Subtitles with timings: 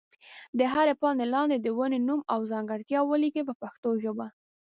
[0.57, 4.27] د هرې پاڼې لاندې د ونې نوم او ځانګړتیا ولیکئ په پښتو ژبه.